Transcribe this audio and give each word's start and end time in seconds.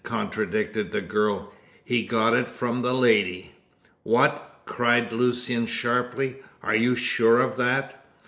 contradicted 0.03 0.91
the 0.91 0.99
girl. 0.99 1.53
"He 1.85 2.01
got 2.01 2.33
it 2.33 2.49
from 2.49 2.81
the 2.81 2.91
lady!" 2.91 3.53
"What!" 4.01 4.61
cried 4.65 5.11
Lucian 5.11 5.67
sharply. 5.67 6.37
"Are 6.63 6.75
you 6.75 6.95
sure 6.95 7.39
of 7.39 7.55
that?" 7.57 8.03